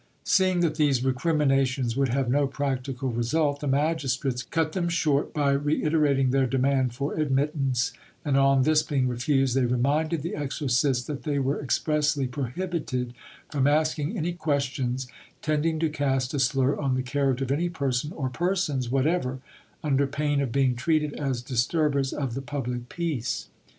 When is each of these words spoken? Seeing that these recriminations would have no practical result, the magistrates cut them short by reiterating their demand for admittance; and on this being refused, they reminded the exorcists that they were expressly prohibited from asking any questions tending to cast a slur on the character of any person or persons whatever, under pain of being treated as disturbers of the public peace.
Seeing 0.23 0.61
that 0.61 0.77
these 0.77 1.03
recriminations 1.05 1.95
would 1.95 2.09
have 2.09 2.27
no 2.27 2.47
practical 2.47 3.11
result, 3.11 3.59
the 3.59 3.67
magistrates 3.67 4.41
cut 4.41 4.71
them 4.71 4.89
short 4.89 5.31
by 5.31 5.51
reiterating 5.51 6.31
their 6.31 6.47
demand 6.47 6.95
for 6.95 7.13
admittance; 7.13 7.93
and 8.25 8.35
on 8.35 8.63
this 8.63 8.81
being 8.81 9.07
refused, 9.07 9.55
they 9.55 9.63
reminded 9.67 10.23
the 10.23 10.33
exorcists 10.35 11.05
that 11.05 11.21
they 11.21 11.37
were 11.37 11.61
expressly 11.61 12.25
prohibited 12.25 13.13
from 13.51 13.67
asking 13.67 14.17
any 14.17 14.33
questions 14.33 15.05
tending 15.43 15.77
to 15.77 15.87
cast 15.87 16.33
a 16.33 16.39
slur 16.39 16.75
on 16.75 16.95
the 16.95 17.03
character 17.03 17.43
of 17.43 17.51
any 17.51 17.69
person 17.69 18.11
or 18.13 18.27
persons 18.27 18.89
whatever, 18.89 19.37
under 19.83 20.07
pain 20.07 20.41
of 20.41 20.51
being 20.51 20.73
treated 20.75 21.13
as 21.13 21.43
disturbers 21.43 22.11
of 22.11 22.33
the 22.33 22.41
public 22.41 22.89
peace. 22.89 23.49